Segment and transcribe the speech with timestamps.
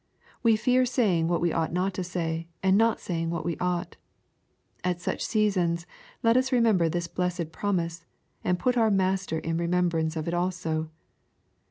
[0.41, 3.97] We fear saying what we ought not to say, and not saying what we ought.
[4.83, 5.85] At such seasons,
[6.23, 8.03] let us remember this blessed promise,
[8.43, 10.89] and put our Master in remembrance of it also.